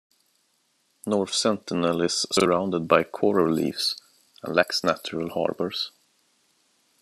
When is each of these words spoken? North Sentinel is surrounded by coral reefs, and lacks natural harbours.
North 1.05 1.31
Sentinel 1.35 2.01
is 2.01 2.25
surrounded 2.31 2.87
by 2.87 3.03
coral 3.03 3.53
reefs, 3.53 4.01
and 4.41 4.55
lacks 4.55 4.83
natural 4.83 5.29
harbours. 5.29 5.91